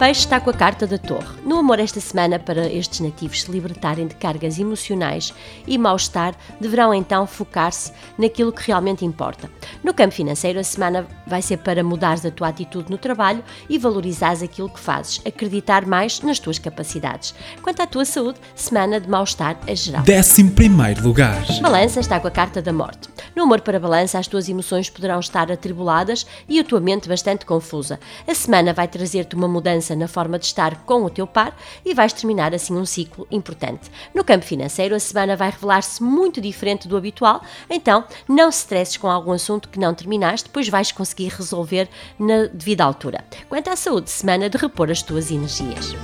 Peixe 0.00 0.20
está 0.20 0.40
com 0.40 0.48
a 0.48 0.54
carta 0.54 0.86
da 0.86 0.96
Torre. 0.96 1.28
No 1.44 1.58
amor 1.58 1.78
esta 1.78 2.00
semana, 2.00 2.38
para 2.38 2.66
estes 2.72 3.00
nativos 3.00 3.42
se 3.42 3.52
libertarem 3.52 4.06
de 4.06 4.14
cargas 4.14 4.58
emocionais 4.58 5.34
e 5.66 5.76
mal-estar, 5.76 6.34
deverão 6.58 6.94
então 6.94 7.26
focar-se 7.26 7.92
naquilo 8.16 8.50
que 8.50 8.66
realmente 8.66 9.04
importa. 9.04 9.50
No 9.84 9.92
campo 9.92 10.14
financeiro, 10.14 10.58
a 10.58 10.64
semana 10.64 11.06
vai 11.26 11.42
ser 11.42 11.58
para 11.58 11.84
mudares 11.84 12.24
a 12.24 12.30
tua 12.30 12.48
atitude 12.48 12.90
no 12.90 12.96
trabalho 12.96 13.44
e 13.68 13.76
valorizares 13.76 14.42
aquilo 14.42 14.70
que 14.70 14.80
fazes, 14.80 15.20
acreditar 15.26 15.84
mais 15.84 16.22
nas 16.22 16.38
tuas 16.38 16.58
capacidades. 16.58 17.34
Quanto 17.60 17.82
à 17.82 17.86
tua 17.86 18.06
saúde, 18.06 18.40
semana 18.54 18.98
de 18.98 19.06
mal-estar 19.06 19.58
a 19.68 19.74
geral. 19.74 20.02
11 20.08 21.02
lugar. 21.02 21.44
Balança 21.60 22.00
está 22.00 22.18
com 22.18 22.26
a 22.26 22.30
carta 22.30 22.62
da 22.62 22.72
morte. 22.72 23.10
No 23.40 23.44
amor 23.44 23.62
para 23.62 23.80
balança, 23.80 24.18
as 24.18 24.28
tuas 24.28 24.50
emoções 24.50 24.90
poderão 24.90 25.18
estar 25.18 25.50
atribuladas 25.50 26.26
e 26.46 26.60
a 26.60 26.62
tua 26.62 26.78
mente 26.78 27.08
bastante 27.08 27.46
confusa. 27.46 27.98
A 28.28 28.34
semana 28.34 28.74
vai 28.74 28.86
trazer-te 28.86 29.34
uma 29.34 29.48
mudança 29.48 29.96
na 29.96 30.06
forma 30.06 30.38
de 30.38 30.44
estar 30.44 30.84
com 30.84 31.04
o 31.04 31.08
teu 31.08 31.26
par 31.26 31.56
e 31.82 31.94
vais 31.94 32.12
terminar 32.12 32.54
assim 32.54 32.76
um 32.76 32.84
ciclo 32.84 33.26
importante. 33.30 33.90
No 34.14 34.22
campo 34.22 34.44
financeiro, 34.44 34.94
a 34.94 35.00
semana 35.00 35.36
vai 35.36 35.48
revelar-se 35.48 36.02
muito 36.02 36.38
diferente 36.38 36.86
do 36.86 36.98
habitual, 36.98 37.40
então 37.70 38.04
não 38.28 38.52
se 38.52 38.58
stresses 38.58 38.98
com 38.98 39.08
algum 39.08 39.32
assunto 39.32 39.70
que 39.70 39.80
não 39.80 39.94
terminaste, 39.94 40.50
pois 40.52 40.68
vais 40.68 40.92
conseguir 40.92 41.28
resolver 41.28 41.88
na 42.18 42.44
devida 42.52 42.84
altura. 42.84 43.24
Quanto 43.48 43.70
à 43.70 43.74
saúde, 43.74 44.10
semana 44.10 44.50
de 44.50 44.58
repor 44.58 44.90
as 44.90 45.00
tuas 45.00 45.30
energias. 45.30 45.94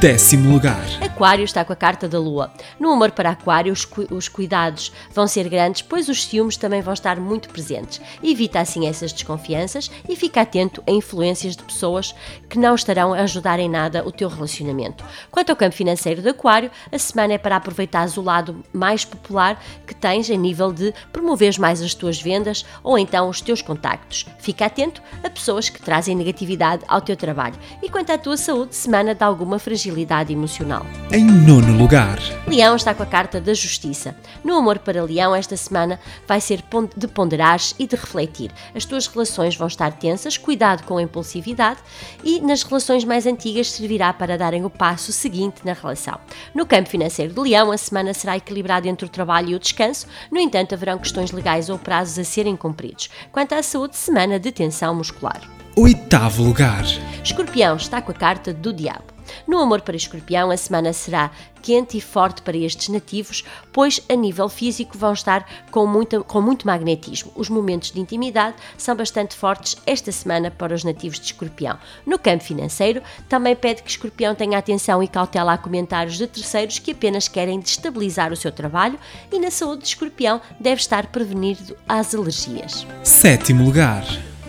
Décimo 0.00 0.52
lugar. 0.52 0.86
Aquário 1.14 1.44
está 1.44 1.64
com 1.64 1.72
a 1.72 1.76
carta 1.76 2.08
da 2.08 2.18
Lua. 2.18 2.50
No 2.78 2.90
amor 2.90 3.12
para 3.12 3.30
Aquário, 3.30 3.72
os, 3.72 3.84
cu 3.84 4.04
os 4.10 4.26
cuidados 4.26 4.92
vão 5.12 5.28
ser 5.28 5.48
grandes, 5.48 5.80
pois 5.80 6.08
os 6.08 6.24
ciúmes 6.24 6.56
também 6.56 6.82
vão 6.82 6.92
estar 6.92 7.20
muito 7.20 7.48
presentes. 7.50 8.00
Evita 8.20 8.58
assim 8.58 8.88
essas 8.88 9.12
desconfianças 9.12 9.88
e 10.08 10.16
fica 10.16 10.40
atento 10.40 10.82
a 10.88 10.90
influências 10.90 11.54
de 11.54 11.62
pessoas 11.62 12.12
que 12.50 12.58
não 12.58 12.74
estarão 12.74 13.14
a 13.14 13.20
ajudar 13.20 13.60
em 13.60 13.70
nada 13.70 14.04
o 14.04 14.10
teu 14.10 14.28
relacionamento. 14.28 15.04
Quanto 15.30 15.50
ao 15.50 15.56
campo 15.56 15.76
financeiro 15.76 16.20
de 16.20 16.30
Aquário, 16.30 16.68
a 16.90 16.98
semana 16.98 17.34
é 17.34 17.38
para 17.38 17.54
aproveitar 17.54 18.08
o 18.16 18.20
lado 18.20 18.64
mais 18.72 19.04
popular 19.04 19.62
que 19.86 19.94
tens 19.94 20.28
a 20.28 20.34
nível 20.34 20.72
de 20.72 20.92
promover 21.12 21.56
mais 21.60 21.80
as 21.80 21.94
tuas 21.94 22.20
vendas 22.20 22.66
ou 22.82 22.98
então 22.98 23.28
os 23.28 23.40
teus 23.40 23.62
contactos. 23.62 24.26
Fica 24.40 24.66
atento 24.66 25.00
a 25.22 25.30
pessoas 25.30 25.68
que 25.68 25.80
trazem 25.80 26.16
negatividade 26.16 26.82
ao 26.88 27.00
teu 27.00 27.16
trabalho. 27.16 27.54
E 27.80 27.88
quanto 27.88 28.10
à 28.10 28.18
tua 28.18 28.36
saúde, 28.36 28.74
semana 28.74 29.14
de 29.14 29.22
alguma 29.22 29.60
fragilidade 29.60 30.32
emocional. 30.32 30.84
Em 31.12 31.24
nono 31.24 31.76
lugar. 31.76 32.18
Leão 32.46 32.76
está 32.76 32.94
com 32.94 33.02
a 33.02 33.06
carta 33.06 33.40
da 33.40 33.54
justiça. 33.54 34.16
No 34.42 34.54
amor 34.54 34.78
para 34.78 35.02
Leão, 35.02 35.34
esta 35.34 35.56
semana 35.56 35.98
vai 36.26 36.40
ser 36.40 36.62
de 36.96 37.06
ponderares 37.06 37.74
e 37.78 37.86
de 37.86 37.94
refletir. 37.94 38.50
As 38.74 38.84
tuas 38.84 39.06
relações 39.06 39.56
vão 39.56 39.66
estar 39.66 39.92
tensas, 39.92 40.36
cuidado 40.36 40.84
com 40.84 40.98
a 40.98 41.02
impulsividade 41.02 41.80
e 42.22 42.40
nas 42.40 42.62
relações 42.62 43.04
mais 43.04 43.14
mais 43.14 43.26
antigas 43.26 43.70
servirá 43.70 44.12
para 44.12 44.36
darem 44.36 44.64
o 44.64 44.70
passo 44.70 45.12
seguinte 45.12 45.64
na 45.64 45.72
relação. 45.72 46.18
No 46.52 46.66
campo 46.66 46.88
financeiro 46.88 47.32
de 47.32 47.40
Leão, 47.40 47.70
a 47.70 47.78
semana 47.78 48.12
será 48.12 48.36
equilibrada 48.36 48.88
entre 48.88 49.06
o 49.06 49.08
trabalho 49.08 49.50
e 49.50 49.54
o 49.54 49.58
descanso, 49.60 50.06
no 50.32 50.40
entanto, 50.40 50.74
haverão 50.74 50.98
questões 50.98 51.30
legais 51.30 51.70
ou 51.70 51.78
prazos 51.78 52.18
a 52.18 52.24
serem 52.24 52.56
cumpridos. 52.56 53.08
Quanto 53.30 53.54
à 53.54 53.62
saúde, 53.62 53.96
semana 53.96 54.40
de 54.40 54.50
tensão 54.50 54.96
muscular. 54.96 55.40
Oitavo 55.76 56.42
lugar. 56.42 56.84
Escorpião 57.22 57.76
está 57.76 58.02
com 58.02 58.10
a 58.10 58.14
carta 58.14 58.52
do 58.52 58.72
Diabo. 58.72 59.13
No 59.46 59.58
amor 59.58 59.80
para 59.82 59.96
escorpião, 59.96 60.50
a 60.50 60.56
semana 60.56 60.92
será 60.92 61.30
quente 61.64 61.96
e 61.96 62.00
forte 62.00 62.42
para 62.42 62.58
estes 62.58 62.90
nativos, 62.90 63.42
pois 63.72 63.98
a 64.06 64.14
nível 64.14 64.50
físico 64.50 64.98
vão 64.98 65.14
estar 65.14 65.48
com, 65.70 65.86
muita, 65.86 66.20
com 66.20 66.42
muito 66.42 66.66
magnetismo. 66.66 67.32
Os 67.34 67.48
momentos 67.48 67.90
de 67.90 67.98
intimidade 67.98 68.56
são 68.76 68.94
bastante 68.94 69.34
fortes 69.34 69.76
esta 69.86 70.12
semana 70.12 70.50
para 70.50 70.74
os 70.74 70.84
nativos 70.84 71.18
de 71.18 71.26
escorpião. 71.26 71.78
No 72.04 72.18
campo 72.18 72.44
financeiro, 72.44 73.02
também 73.30 73.56
pede 73.56 73.82
que 73.82 73.88
escorpião 73.88 74.34
tenha 74.34 74.58
atenção 74.58 75.02
e 75.02 75.08
cautela 75.08 75.54
a 75.54 75.58
comentários 75.58 76.18
de 76.18 76.26
terceiros 76.26 76.78
que 76.78 76.90
apenas 76.90 77.28
querem 77.28 77.58
destabilizar 77.58 78.30
o 78.30 78.36
seu 78.36 78.52
trabalho 78.52 78.98
e 79.32 79.38
na 79.38 79.50
saúde 79.50 79.82
de 79.82 79.88
escorpião 79.88 80.42
deve 80.60 80.82
estar 80.82 81.06
prevenido 81.06 81.74
às 81.88 82.14
alergias. 82.14 82.86
Sétimo 83.02 83.64
lugar. 83.64 84.04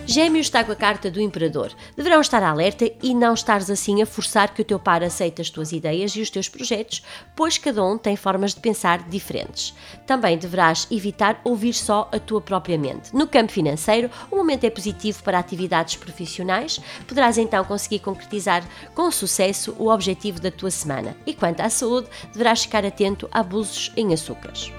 Gêmeos 0.07 0.45
está 0.45 0.63
com 0.63 0.71
a 0.71 0.75
carta 0.75 1.09
do 1.09 1.19
Imperador. 1.19 1.71
Deverão 1.95 2.21
estar 2.21 2.43
alerta 2.43 2.89
e 3.01 3.13
não 3.13 3.33
estares 3.33 3.69
assim 3.69 4.01
a 4.01 4.05
forçar 4.05 4.53
que 4.53 4.61
o 4.61 4.65
teu 4.65 4.77
par 4.77 5.03
aceite 5.03 5.41
as 5.41 5.49
tuas 5.49 5.71
ideias 5.71 6.15
e 6.15 6.21
os 6.21 6.29
teus 6.29 6.47
projetos, 6.47 7.03
pois 7.35 7.57
cada 7.57 7.83
um 7.83 7.97
tem 7.97 8.15
formas 8.15 8.53
de 8.53 8.59
pensar 8.59 9.07
diferentes. 9.09 9.73
Também 10.05 10.37
deverás 10.37 10.87
evitar 10.91 11.41
ouvir 11.43 11.73
só 11.73 12.09
a 12.11 12.19
tua 12.19 12.39
própria 12.39 12.77
mente. 12.77 13.15
No 13.15 13.27
campo 13.27 13.51
financeiro, 13.51 14.11
o 14.29 14.35
momento 14.35 14.65
é 14.65 14.69
positivo 14.69 15.23
para 15.23 15.39
atividades 15.39 15.95
profissionais, 15.95 16.79
poderás 17.07 17.37
então 17.37 17.63
conseguir 17.63 17.99
concretizar 17.99 18.63
com 18.93 19.09
sucesso 19.09 19.75
o 19.79 19.89
objetivo 19.89 20.39
da 20.39 20.51
tua 20.51 20.69
semana. 20.69 21.15
E 21.25 21.33
quanto 21.33 21.61
à 21.61 21.69
saúde, 21.69 22.07
deverás 22.31 22.61
ficar 22.61 22.85
atento 22.85 23.27
a 23.31 23.45
abusos 23.45 23.91
em 23.95 24.13
açúcares. 24.13 24.71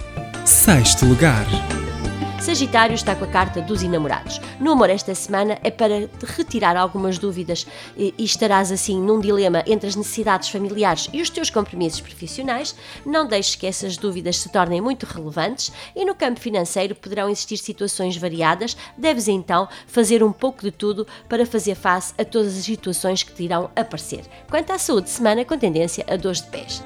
Sexto 0.44 1.06
lugar. 1.06 1.46
Sagitário 2.40 2.94
está 2.94 3.14
com 3.14 3.24
a 3.24 3.28
carta 3.28 3.60
dos 3.60 3.82
enamorados. 3.82 4.40
No 4.60 4.72
amor 4.72 4.90
esta 4.90 5.14
semana 5.14 5.58
é 5.64 5.70
para 5.70 6.08
retirar 6.36 6.76
algumas 6.76 7.18
dúvidas 7.18 7.66
e 7.96 8.14
estarás 8.18 8.70
assim 8.70 9.00
num 9.00 9.20
dilema 9.20 9.64
entre 9.66 9.88
as 9.88 9.96
necessidades 9.96 10.48
familiares 10.48 11.08
e 11.12 11.20
os 11.20 11.30
teus 11.30 11.50
compromissos 11.50 12.00
profissionais. 12.00 12.76
Não 13.04 13.26
deixes 13.26 13.56
que 13.56 13.66
essas 13.66 13.96
dúvidas 13.96 14.38
se 14.38 14.48
tornem 14.48 14.80
muito 14.80 15.04
relevantes 15.04 15.72
e 15.94 16.04
no 16.04 16.14
campo 16.14 16.38
financeiro 16.38 16.94
poderão 16.94 17.28
existir 17.28 17.56
situações 17.56 18.16
variadas. 18.16 18.76
Deves 18.96 19.28
então 19.28 19.68
fazer 19.86 20.22
um 20.22 20.32
pouco 20.32 20.62
de 20.62 20.70
tudo 20.70 21.06
para 21.28 21.46
fazer 21.46 21.74
face 21.74 22.14
a 22.18 22.24
todas 22.24 22.56
as 22.56 22.64
situações 22.64 23.22
que 23.22 23.32
te 23.32 23.44
irão 23.44 23.70
aparecer. 23.74 24.22
Quanto 24.48 24.72
à 24.72 24.78
saúde, 24.78 25.10
semana 25.10 25.44
com 25.44 25.58
tendência 25.58 26.04
a 26.08 26.16
dores 26.16 26.42
de 26.42 26.48
pés. 26.48 26.82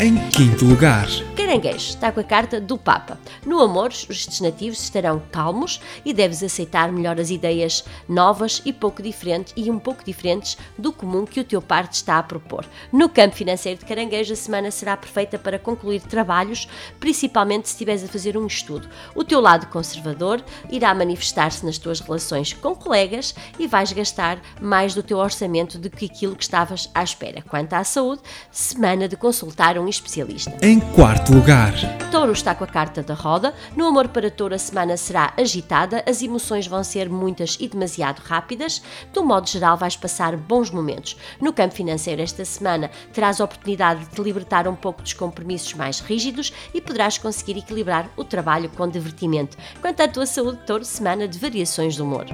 Em 0.00 0.16
quinto 0.30 0.64
lugar, 0.64 1.06
Caranguejo 1.50 1.88
está 1.88 2.12
com 2.12 2.20
a 2.20 2.24
carta 2.24 2.60
do 2.60 2.78
Papa. 2.78 3.18
No 3.44 3.58
amor, 3.58 3.88
os 3.88 4.06
destinativos 4.06 4.80
estarão 4.84 5.20
calmos 5.32 5.80
e 6.04 6.12
deves 6.12 6.44
aceitar 6.44 6.92
melhor 6.92 7.18
as 7.18 7.28
ideias 7.28 7.84
novas 8.08 8.62
e 8.64 8.72
pouco 8.72 9.02
diferentes 9.02 9.52
e 9.56 9.68
um 9.68 9.76
pouco 9.76 10.04
diferentes 10.04 10.56
do 10.78 10.92
comum 10.92 11.24
que 11.24 11.40
o 11.40 11.44
teu 11.44 11.60
par 11.60 11.88
te 11.88 11.94
está 11.94 12.18
a 12.18 12.22
propor. 12.22 12.64
No 12.92 13.08
campo 13.08 13.34
financeiro 13.34 13.80
de 13.80 13.84
Caranguejo, 13.84 14.32
a 14.32 14.36
semana 14.36 14.70
será 14.70 14.96
perfeita 14.96 15.40
para 15.40 15.58
concluir 15.58 16.00
trabalhos, 16.02 16.68
principalmente 17.00 17.66
se 17.66 17.74
estiveres 17.74 18.04
a 18.04 18.06
fazer 18.08 18.38
um 18.38 18.46
estudo. 18.46 18.88
O 19.12 19.24
teu 19.24 19.40
lado 19.40 19.66
conservador 19.66 20.40
irá 20.70 20.94
manifestar-se 20.94 21.66
nas 21.66 21.78
tuas 21.78 21.98
relações 21.98 22.52
com 22.52 22.76
colegas 22.76 23.34
e 23.58 23.66
vais 23.66 23.92
gastar 23.92 24.40
mais 24.60 24.94
do 24.94 25.02
teu 25.02 25.18
orçamento 25.18 25.78
do 25.78 25.90
que 25.90 26.04
aquilo 26.04 26.36
que 26.36 26.44
estavas 26.44 26.88
à 26.94 27.02
espera. 27.02 27.42
Quanto 27.42 27.72
à 27.72 27.82
saúde, 27.82 28.22
semana 28.52 29.08
de 29.08 29.16
consultar 29.16 29.76
um 29.76 29.88
especialista. 29.88 30.56
Em 30.62 30.78
quarto 30.78 31.39
lugar, 31.40 31.72
Touro 32.10 32.32
está 32.32 32.54
com 32.54 32.64
a 32.64 32.66
carta 32.66 33.02
da 33.02 33.14
roda. 33.14 33.54
No 33.74 33.86
amor 33.86 34.08
para 34.08 34.30
Touro, 34.30 34.54
a 34.54 34.58
semana 34.58 34.94
será 34.98 35.32
agitada, 35.38 36.04
as 36.06 36.20
emoções 36.20 36.66
vão 36.66 36.84
ser 36.84 37.08
muitas 37.08 37.56
e 37.58 37.66
demasiado 37.66 38.18
rápidas. 38.18 38.82
Do 39.10 39.24
modo 39.24 39.48
geral, 39.48 39.74
vais 39.78 39.96
passar 39.96 40.36
bons 40.36 40.70
momentos. 40.70 41.16
No 41.40 41.50
campo 41.50 41.74
financeiro, 41.74 42.20
esta 42.20 42.44
semana 42.44 42.90
terás 43.14 43.40
a 43.40 43.44
oportunidade 43.44 44.00
de 44.00 44.10
te 44.10 44.22
libertar 44.22 44.68
um 44.68 44.76
pouco 44.76 45.00
dos 45.00 45.14
compromissos 45.14 45.72
mais 45.72 46.00
rígidos 46.00 46.52
e 46.74 46.80
poderás 46.80 47.16
conseguir 47.16 47.56
equilibrar 47.56 48.10
o 48.18 48.24
trabalho 48.24 48.68
com 48.76 48.86
divertimento. 48.86 49.56
Quanto 49.80 50.02
à 50.02 50.08
tua 50.08 50.26
saúde, 50.26 50.58
Touro, 50.66 50.84
semana 50.84 51.26
de 51.26 51.38
variações 51.38 51.94
de 51.94 52.02
humor. 52.02 52.26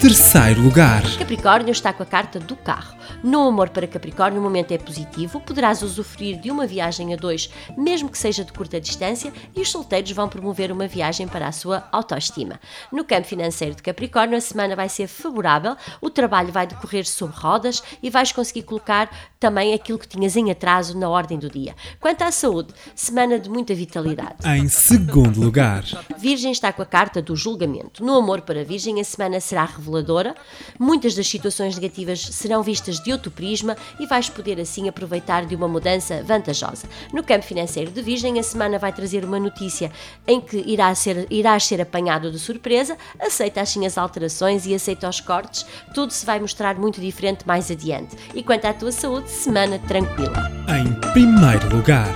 Terceiro 0.00 0.62
lugar, 0.62 1.02
Capricórnio 1.18 1.72
está 1.72 1.92
com 1.92 2.02
a 2.02 2.06
carta 2.06 2.40
do 2.40 2.56
carro. 2.56 2.96
No 3.22 3.46
amor 3.46 3.68
para 3.68 3.86
Capricórnio, 3.86 4.40
o 4.40 4.42
momento 4.42 4.72
é 4.72 4.78
positivo, 4.78 5.40
poderás 5.40 5.82
usufruir 5.82 6.40
de 6.40 6.50
uma 6.50 6.66
viagem 6.66 7.12
a 7.12 7.16
dois, 7.18 7.50
mesmo 7.76 8.08
que 8.08 8.16
seja 8.16 8.42
de 8.42 8.50
curta 8.50 8.80
distância, 8.80 9.30
e 9.54 9.60
os 9.60 9.70
solteiros 9.70 10.10
vão 10.12 10.26
promover 10.26 10.72
uma 10.72 10.86
viagem 10.86 11.28
para 11.28 11.46
a 11.46 11.52
sua 11.52 11.86
autoestima. 11.92 12.58
No 12.90 13.04
campo 13.04 13.26
financeiro 13.26 13.74
de 13.74 13.82
Capricórnio, 13.82 14.38
a 14.38 14.40
semana 14.40 14.74
vai 14.74 14.88
ser 14.88 15.06
favorável, 15.06 15.76
o 16.00 16.08
trabalho 16.08 16.50
vai 16.50 16.66
decorrer 16.66 17.06
sob 17.06 17.34
rodas 17.36 17.82
e 18.02 18.08
vais 18.08 18.32
conseguir 18.32 18.62
colocar 18.62 19.10
também 19.40 19.72
aquilo 19.72 19.98
que 19.98 20.06
tinhas 20.06 20.36
em 20.36 20.50
atraso 20.50 20.96
na 20.98 21.08
ordem 21.08 21.38
do 21.38 21.48
dia. 21.48 21.74
Quanto 21.98 22.20
à 22.20 22.30
saúde, 22.30 22.74
semana 22.94 23.38
de 23.38 23.48
muita 23.48 23.74
vitalidade. 23.74 24.36
Em 24.46 24.68
segundo 24.68 25.40
lugar, 25.40 25.82
Virgem 26.18 26.52
está 26.52 26.70
com 26.70 26.82
a 26.82 26.86
carta 26.86 27.22
do 27.22 27.34
julgamento. 27.34 28.04
No 28.04 28.14
amor 28.16 28.42
para 28.42 28.62
Virgem, 28.62 29.00
a 29.00 29.04
semana 29.04 29.40
será 29.40 29.64
reveladora. 29.64 30.34
Muitas 30.78 31.14
das 31.14 31.26
situações 31.26 31.74
negativas 31.74 32.20
serão 32.20 32.62
vistas 32.62 33.00
de 33.00 33.10
outro 33.12 33.30
prisma 33.30 33.78
e 33.98 34.06
vais 34.06 34.28
poder 34.28 34.60
assim 34.60 34.90
aproveitar 34.90 35.46
de 35.46 35.56
uma 35.56 35.66
mudança 35.66 36.22
vantajosa. 36.22 36.86
No 37.10 37.24
campo 37.24 37.46
financeiro 37.46 37.90
de 37.90 38.02
Virgem, 38.02 38.38
a 38.38 38.42
semana 38.42 38.78
vai 38.78 38.92
trazer 38.92 39.24
uma 39.24 39.40
notícia 39.40 39.90
em 40.26 40.38
que 40.38 40.58
irá 40.66 40.94
ser, 40.94 41.26
irás 41.30 41.64
ser 41.64 41.80
apanhado 41.80 42.30
de 42.30 42.38
surpresa. 42.38 42.98
Aceita 43.18 43.62
assim 43.62 43.86
as 43.86 43.96
alterações 43.96 44.66
e 44.66 44.74
aceita 44.74 45.08
os 45.08 45.18
cortes. 45.18 45.64
Tudo 45.94 46.12
se 46.12 46.26
vai 46.26 46.38
mostrar 46.38 46.78
muito 46.78 47.00
diferente 47.00 47.46
mais 47.46 47.70
adiante. 47.70 48.14
E 48.34 48.42
quanto 48.42 48.66
à 48.66 48.74
tua 48.74 48.92
saúde, 48.92 49.29
semana 49.30 49.78
tranquila. 49.78 50.50
em 50.68 50.92
primeiro 51.12 51.74
lugar, 51.74 52.14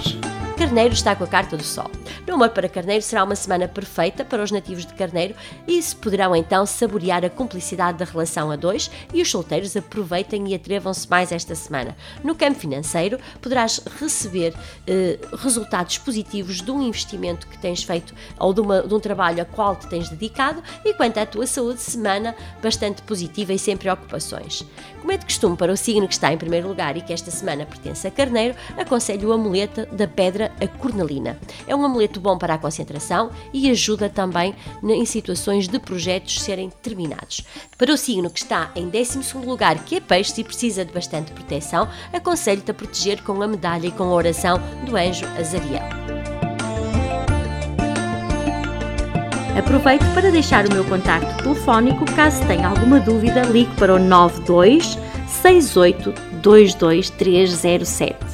Carneiro 0.58 0.94
está 0.94 1.14
com 1.14 1.24
a 1.24 1.26
carta 1.26 1.56
do 1.56 1.62
Sol. 1.62 1.90
No 2.26 2.34
amor 2.34 2.48
para 2.50 2.68
Carneiro 2.70 3.02
será 3.02 3.22
uma 3.22 3.36
semana 3.36 3.68
perfeita 3.68 4.24
para 4.24 4.42
os 4.42 4.50
nativos 4.50 4.86
de 4.86 4.94
Carneiro 4.94 5.34
e 5.68 5.80
se 5.82 5.94
poderão 5.94 6.34
então 6.34 6.64
saborear 6.64 7.22
a 7.22 7.28
cumplicidade 7.28 7.98
da 7.98 8.04
relação 8.06 8.50
a 8.50 8.56
dois 8.56 8.90
e 9.12 9.20
os 9.20 9.30
solteiros 9.30 9.76
aproveitem 9.76 10.48
e 10.48 10.54
atrevam-se 10.54 11.08
mais 11.08 11.30
esta 11.30 11.54
semana. 11.54 11.94
No 12.24 12.34
campo 12.34 12.58
financeiro 12.58 13.18
poderás 13.42 13.78
receber 14.00 14.54
eh, 14.86 15.18
resultados 15.36 15.98
positivos 15.98 16.62
de 16.62 16.70
um 16.70 16.80
investimento 16.82 17.46
que 17.46 17.58
tens 17.58 17.82
feito 17.82 18.14
ou 18.38 18.54
de, 18.54 18.60
uma- 18.62 18.82
de 18.82 18.94
um 18.94 19.00
trabalho 19.00 19.42
a 19.42 19.44
qual 19.44 19.76
te 19.76 19.86
tens 19.88 20.08
dedicado 20.08 20.62
e 20.82 20.94
quanto 20.94 21.18
à 21.18 21.26
tua 21.26 21.46
saúde, 21.46 21.80
semana 21.82 22.34
bastante 22.62 23.02
positiva 23.02 23.52
e 23.52 23.58
sem 23.58 23.76
preocupações. 23.76 24.64
Como 25.00 25.12
é 25.12 25.18
de 25.18 25.26
costume 25.26 25.56
para 25.58 25.70
o 25.72 25.76
signo 25.76 26.08
que 26.08 26.14
está 26.14 26.32
em 26.32 26.38
primeiro 26.38 26.68
lugar 26.68 26.96
e 26.96 27.02
que 27.02 27.12
esta 27.12 27.30
semana 27.30 27.66
pertence 27.66 28.06
a 28.06 28.10
Carneiro, 28.10 28.54
aconselho 28.78 29.28
o 29.28 29.32
amuleto 29.34 29.84
da 29.94 30.08
pedra 30.08 30.50
a 30.58 30.66
cornalina. 30.66 31.38
É 31.66 31.76
um 31.76 31.84
amuleto 31.84 32.13
bom 32.20 32.38
para 32.38 32.54
a 32.54 32.58
concentração 32.58 33.30
e 33.52 33.70
ajuda 33.70 34.08
também 34.08 34.54
em 34.82 35.04
situações 35.04 35.68
de 35.68 35.78
projetos 35.78 36.40
serem 36.40 36.70
terminados. 36.82 37.44
Para 37.76 37.92
o 37.92 37.96
signo 37.96 38.30
que 38.30 38.40
está 38.40 38.70
em 38.74 38.90
12º 38.90 39.44
lugar, 39.44 39.84
que 39.84 39.96
é 39.96 40.00
peixe 40.00 40.40
e 40.40 40.44
precisa 40.44 40.84
de 40.84 40.92
bastante 40.92 41.32
proteção, 41.32 41.88
aconselho-te 42.12 42.70
a 42.70 42.74
proteger 42.74 43.22
com 43.22 43.42
a 43.42 43.48
medalha 43.48 43.86
e 43.86 43.92
com 43.92 44.04
a 44.04 44.14
oração 44.14 44.60
do 44.86 44.96
anjo 44.96 45.26
Azariel. 45.38 45.84
Aproveito 49.56 50.04
para 50.14 50.32
deixar 50.32 50.66
o 50.66 50.72
meu 50.72 50.84
contacto 50.84 51.42
telefónico 51.42 52.04
caso 52.16 52.44
tenha 52.46 52.66
alguma 52.66 52.98
dúvida, 52.98 53.42
ligue 53.42 53.72
para 53.76 53.94
o 53.94 53.98
92 54.00 54.98
68 55.28 56.12
22307. 56.42 58.33